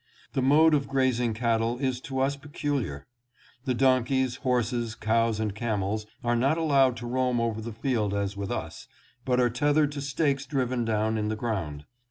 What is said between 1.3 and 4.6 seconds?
cattle is to us peculiar. The donkeys,